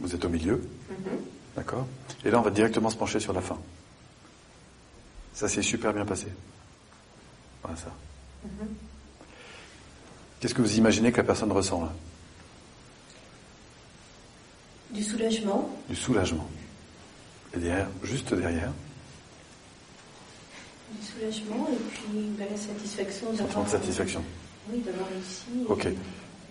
Vous 0.00 0.14
êtes 0.14 0.24
au 0.24 0.28
milieu, 0.28 0.62
Mhm. 0.90 0.96
d'accord 1.56 1.86
Et 2.24 2.30
là 2.30 2.38
on 2.38 2.42
va 2.42 2.50
directement 2.50 2.90
se 2.90 2.96
pencher 2.96 3.20
sur 3.20 3.32
la 3.32 3.40
fin. 3.40 3.58
Ça 5.34 5.48
s'est 5.48 5.62
super 5.62 5.92
bien 5.92 6.04
passé. 6.04 6.26
Voilà 7.62 7.76
ça. 7.76 7.90
Mhm. 8.44 8.68
Qu'est-ce 10.40 10.54
que 10.54 10.62
vous 10.62 10.76
imaginez 10.78 11.12
que 11.12 11.18
la 11.18 11.24
personne 11.24 11.52
ressent 11.52 11.82
là? 11.82 11.92
Du 14.92 15.02
soulagement, 15.02 15.70
Du 15.88 15.94
soulagement. 15.96 16.46
Et 17.54 17.58
derrière, 17.58 17.88
juste 18.02 18.34
derrière, 18.34 18.72
du 20.90 21.06
soulagement 21.06 21.68
et 21.72 21.76
puis 21.76 22.30
ben, 22.38 22.46
la 22.50 22.56
satisfaction 22.56 23.26
sentiment 23.28 23.46
d'avoir 23.46 23.64
de 23.66 23.70
satisfaction. 23.70 24.22
Oui, 24.72 24.80
d'avoir 24.84 25.08
réussi. 25.08 25.44
Ok. 25.68 25.88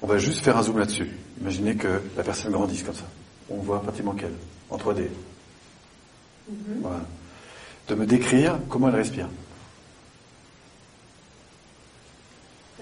On 0.02 0.08
va 0.08 0.18
juste 0.18 0.44
faire 0.44 0.58
un 0.58 0.64
zoom 0.64 0.80
là-dessus. 0.80 1.10
Imaginez 1.42 1.76
que 1.76 2.02
la 2.16 2.24
personne 2.24 2.52
grandisse 2.52 2.84
comme 2.84 2.96
ça. 2.96 3.08
On 3.50 3.58
voit 3.58 3.82
pratiquement 3.82 4.14
qu'elle, 4.14 4.36
en 4.70 4.78
3D. 4.78 5.10
Mhm. 6.50 6.56
Voilà. 6.82 7.02
De 7.90 7.96
me 7.96 8.06
décrire 8.06 8.60
comment 8.70 8.88
elle 8.90 8.96
respire. 8.96 9.28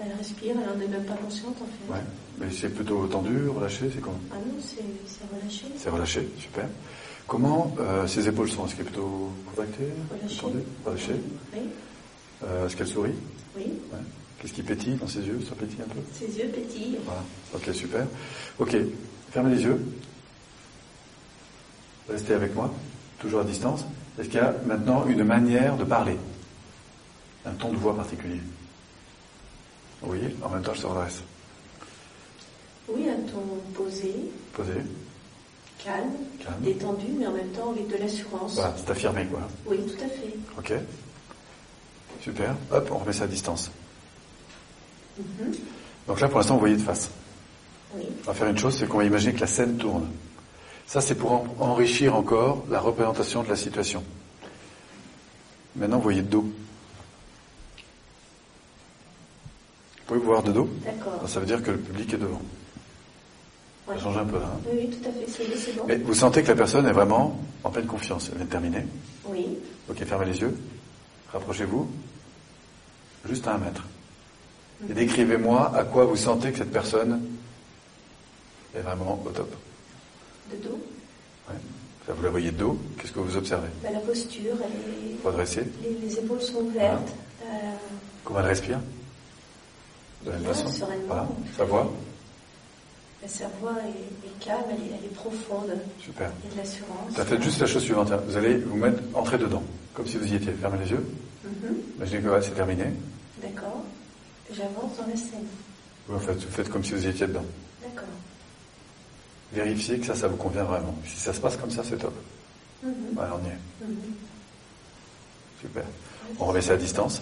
Elle 0.00 0.12
respire, 0.16 0.54
elle 0.60 0.78
n'en 0.78 0.80
est 0.84 0.88
même 0.88 1.04
pas 1.04 1.14
consciente 1.14 1.56
en 1.60 1.66
fait. 1.66 1.92
Ouais. 1.92 2.04
Mais 2.38 2.46
c'est 2.52 2.68
plutôt 2.68 3.06
tendu, 3.08 3.48
relâché, 3.48 3.90
c'est 3.92 4.00
comment 4.00 4.20
Ah 4.32 4.36
non, 4.36 4.54
c'est 4.60 4.80
relâché. 5.36 5.64
C'est 5.76 5.90
relâché, 5.90 6.28
super. 6.38 6.66
Comment 7.26 7.74
euh, 7.80 8.06
ses 8.06 8.28
épaules 8.28 8.48
sont 8.48 8.64
Est-ce 8.66 8.76
qu'elle 8.76 8.86
est 8.86 8.90
plutôt 8.90 9.32
contractée 9.46 9.88
Relâché. 10.10 10.40
Tendue 10.40 10.62
Relâchée 10.86 11.20
Oui, 11.52 11.60
Euh, 12.44 12.66
Est-ce 12.66 12.76
qu'elle 12.76 12.86
sourit 12.86 13.14
oui. 13.56 13.64
Ouais. 13.92 13.98
Qu'est-ce 14.40 14.52
qui 14.52 14.62
pétille 14.62 14.94
dans 14.94 15.08
ses 15.08 15.20
yeux 15.22 15.40
Ça 15.48 15.56
pétille 15.56 15.80
un 15.82 15.92
peu 15.92 15.98
Ses 16.12 16.38
yeux 16.38 16.46
pétillent. 16.54 16.98
Voilà. 17.04 17.22
Ok, 17.54 17.74
super. 17.74 18.06
Ok, 18.60 18.76
fermez 19.32 19.56
les 19.56 19.64
yeux. 19.64 19.84
Restez 22.08 22.34
avec 22.34 22.54
moi, 22.54 22.72
toujours 23.18 23.40
à 23.40 23.44
distance. 23.44 23.84
Est-ce 24.18 24.28
qu'il 24.28 24.36
y 24.38 24.42
a 24.42 24.54
maintenant 24.64 25.04
une 25.06 25.24
manière 25.24 25.76
de 25.76 25.82
parler? 25.84 26.16
Un 27.44 27.50
ton 27.52 27.70
de 27.72 27.76
voix 27.76 27.96
particulier? 27.96 28.40
Voyez 30.02 30.34
En 30.42 30.48
même 30.50 30.62
temps, 30.62 30.74
je 30.74 30.80
se 30.80 30.86
redresse. 30.86 31.22
Oui, 32.88 33.06
un 33.08 33.20
ton 33.30 33.42
posé, 33.74 34.14
Posez. 34.54 34.72
calme, 35.84 36.10
Calme. 36.42 36.54
détendu, 36.62 37.06
mais 37.18 37.26
en 37.26 37.32
même 37.32 37.48
temps 37.50 37.70
avec 37.72 37.86
de 37.88 37.96
l'assurance. 37.96 38.54
Voilà, 38.54 38.74
c'est 38.78 38.90
affirmé, 38.90 39.26
quoi. 39.26 39.40
Oui, 39.66 39.78
tout 39.86 40.02
à 40.04 40.08
fait. 40.08 40.34
Ok 40.56 40.72
Super. 42.22 42.54
Hop, 42.72 42.88
on 42.92 42.98
remet 42.98 43.12
ça 43.12 43.24
à 43.24 43.26
distance. 43.26 43.70
Mhm. 45.18 45.52
Donc 46.06 46.20
là, 46.20 46.28
pour 46.28 46.38
l'instant, 46.38 46.54
vous 46.54 46.60
voyez 46.60 46.76
de 46.76 46.82
face. 46.82 47.10
Oui, 47.94 48.04
On 48.22 48.26
va 48.28 48.34
faire 48.34 48.48
une 48.48 48.58
chose, 48.58 48.76
c'est 48.78 48.86
qu'on 48.86 48.98
va 48.98 49.04
imaginer 49.04 49.34
que 49.34 49.40
la 49.40 49.46
scène 49.46 49.76
tourne. 49.76 50.08
Ça, 50.86 51.00
c'est 51.02 51.14
pour 51.14 51.32
en- 51.32 51.46
enrichir 51.60 52.14
encore 52.16 52.64
la 52.70 52.80
représentation 52.80 53.42
de 53.42 53.48
la 53.50 53.56
situation. 53.56 54.02
Maintenant, 55.76 55.96
vous 55.98 56.02
voyez 56.04 56.22
de 56.22 56.28
dos. 56.28 56.50
Vous 60.18 60.24
voir 60.24 60.42
de 60.42 60.52
dos 60.52 60.68
d'accord. 60.84 61.28
Ça 61.28 61.40
veut 61.40 61.46
dire 61.46 61.62
que 61.62 61.70
le 61.70 61.78
public 61.78 62.12
est 62.14 62.18
devant. 62.18 62.40
Ça 63.86 63.92
Ouais. 63.94 64.00
change 64.00 64.16
un 64.18 64.24
peu, 64.24 64.36
hein 64.36 64.60
Oui, 64.70 64.78
oui, 64.80 64.90
tout 64.90 65.08
à 65.08 65.12
fait. 65.12 65.56
C'est 65.56 65.76
bon. 65.76 65.86
Vous 66.04 66.14
sentez 66.14 66.42
que 66.42 66.48
la 66.48 66.56
personne 66.56 66.86
est 66.86 66.92
vraiment 66.92 67.38
en 67.64 67.70
pleine 67.70 67.86
confiance. 67.86 68.28
Elle 68.30 68.36
vient 68.36 68.44
de 68.46 68.50
terminer. 68.50 68.84
Oui, 69.26 69.46
Ok, 69.88 70.04
fermez 70.04 70.26
les 70.26 70.38
yeux. 70.40 70.54
Rapprochez-vous. 71.32 71.88
Juste 73.28 73.46
à 73.48 73.54
un 73.54 73.58
mètre. 73.58 73.84
Et 74.88 74.92
décrivez-moi 74.92 75.74
à 75.74 75.84
quoi 75.84 76.04
vous 76.04 76.16
sentez 76.16 76.52
que 76.52 76.58
cette 76.58 76.70
personne 76.72 77.20
est 78.76 78.80
vraiment 78.80 79.20
au 79.24 79.30
top. 79.30 79.50
de 80.52 80.56
dos. 80.68 80.78
Ça, 82.06 82.12
vous 82.14 82.22
la 82.22 82.30
voyez 82.30 82.50
de 82.50 82.56
dos. 82.56 82.78
Qu'est-ce 82.98 83.12
que 83.12 83.18
vous 83.20 83.36
observez? 83.36 83.68
Ben, 83.82 83.92
la 83.92 83.98
posture, 84.00 84.54
elle 84.62 85.14
est- 85.14 85.26
Redressez. 85.26 85.64
les, 85.82 86.06
les 86.06 86.14
épaules 86.18 86.40
sont 86.40 86.60
ouvertes. 86.60 87.08
Euh, 87.42 87.46
Comment 88.24 88.40
elle 88.40 88.46
respire? 88.46 88.80
De 90.24 90.30
la 90.30 90.36
même 90.38 90.46
façon 90.46 90.68
sereinement. 90.70 91.06
Voilà. 91.06 91.28
Sa 91.56 91.64
voix 91.64 91.92
sa 93.26 93.48
voix 93.60 93.74
est, 93.84 94.26
est 94.28 94.44
calme, 94.44 94.62
elle 94.70 94.76
est, 94.76 94.96
elle 94.98 95.04
est 95.06 95.14
profonde. 95.14 95.72
Super. 96.00 96.30
Il 96.44 96.48
y 96.48 96.52
a 96.52 96.54
de 96.54 96.58
l'assurance. 96.60 97.14
Ça 97.16 97.24
fait 97.24 97.42
juste 97.42 97.60
la 97.60 97.66
chose 97.66 97.82
suivante. 97.82 98.12
hein. 98.12 98.20
Vous 98.26 98.36
allez 98.36 98.58
vous 98.58 98.76
mettre, 98.76 99.02
entrer 99.12 99.36
dedans. 99.36 99.62
Comme 99.92 100.06
si 100.06 100.16
vous 100.18 100.26
y 100.32 100.36
étiez. 100.36 100.52
Fermez 100.52 100.78
les 100.78 100.90
yeux. 100.90 101.04
Mhm. 101.44 101.76
Imaginez 101.96 102.22
que 102.22 102.28
ouais, 102.28 102.40
c'est 102.42 102.52
terminé. 102.52 102.84
D'accord. 103.42 103.82
J'avance 104.54 104.96
dans 104.96 105.06
la 105.08 105.16
scène. 105.16 105.46
Vous 106.06 106.14
en 106.16 106.20
faites, 106.20 106.42
vous 106.42 106.50
faites 106.52 106.68
comme 106.70 106.84
si 106.84 106.92
vous 106.94 107.04
y 107.04 107.08
étiez 107.08 107.26
dedans. 107.26 107.44
D'accord. 107.82 108.08
Vérifiez 109.52 109.98
que 109.98 110.06
ça, 110.06 110.14
ça 110.14 110.28
vous 110.28 110.36
convient 110.36 110.64
vraiment. 110.64 110.94
Si 111.04 111.16
ça 111.18 111.32
se 111.32 111.40
passe 111.40 111.56
comme 111.56 111.70
ça, 111.72 111.82
c'est 111.82 111.96
top. 111.98 112.14
Mhm. 112.84 112.92
Voilà, 113.14 113.34
on 113.34 113.44
y 113.44 113.48
est. 113.50 113.84
Mhm. 113.86 113.96
Super. 115.60 115.84
On 116.38 116.44
remet 116.46 116.62
ça 116.62 116.74
à 116.74 116.76
distance. 116.76 117.20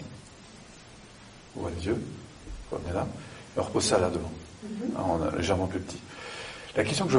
Ouvrez 1.56 1.72
les 1.80 1.86
yeux. 1.86 2.02
Revenez 2.70 2.92
là. 2.94 3.06
Et 3.56 3.60
on 3.60 3.62
repose 3.62 3.84
ça 3.84 3.98
là 3.98 4.08
devant. 4.10 4.30
Mhm. 4.62 4.90
Ah, 4.96 5.02
on 5.08 5.22
a 5.22 5.36
légèrement 5.36 5.66
plus 5.66 5.80
petit. 5.80 6.00
La 6.76 6.84
question 6.84 7.04
que 7.06 7.10
je 7.10 7.14